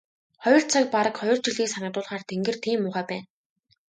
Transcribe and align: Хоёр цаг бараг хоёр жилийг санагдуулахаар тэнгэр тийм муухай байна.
Хоёр 0.43 0.63
цаг 0.71 0.83
бараг 0.93 1.15
хоёр 1.21 1.37
жилийг 1.45 1.67
санагдуулахаар 1.71 2.23
тэнгэр 2.29 2.55
тийм 2.63 2.79
муухай 2.81 3.05
байна. 3.09 3.25